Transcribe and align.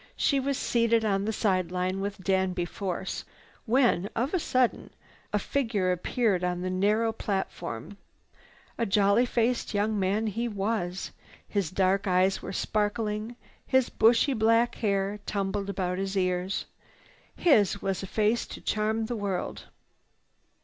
She 0.15 0.39
was 0.39 0.57
seated 0.57 1.05
on 1.05 1.25
the 1.25 1.31
side 1.31 1.69
line 1.71 2.01
with 2.01 2.23
Danby 2.23 2.65
Force 2.65 3.23
when, 3.67 4.09
of 4.15 4.33
a 4.33 4.39
sudden, 4.39 4.89
a 5.31 5.37
figure 5.37 5.91
appeared 5.91 6.43
on 6.43 6.61
the 6.61 6.71
narrow 6.71 7.13
platform. 7.13 7.97
A 8.79 8.87
jolly 8.87 9.27
faced 9.27 9.75
young 9.75 9.99
man 9.99 10.25
he 10.25 10.47
was. 10.47 11.11
His 11.47 11.69
dark 11.69 12.07
eyes 12.07 12.41
were 12.41 12.51
sparkling, 12.51 13.35
his 13.63 13.89
bushy 13.89 14.33
black 14.33 14.73
hair 14.73 15.19
tumbled 15.27 15.69
about 15.69 15.99
his 15.99 16.17
ears. 16.17 16.65
His 17.35 17.79
was 17.83 18.01
a 18.01 18.07
face 18.07 18.47
to 18.47 18.59
charm 18.59 19.05
the 19.05 19.15
world. 19.15 19.65